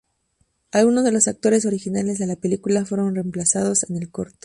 Algunos 0.71 1.03
de 1.03 1.11
los 1.11 1.27
actores 1.27 1.67
originales 1.67 2.17
de 2.17 2.25
la 2.25 2.35
película 2.35 2.85
fueron 2.85 3.13
reemplazados 3.13 3.87
en 3.87 3.97
el 3.97 4.09
corto. 4.09 4.39